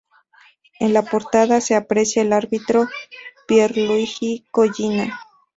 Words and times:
En 0.79 0.93
la 0.95 1.03
portada 1.03 1.61
se 1.61 1.75
aprecia 1.75 2.23
al 2.23 2.33
árbitro 2.33 2.87
Pierluigi 3.47 4.47
Collina. 4.49 5.19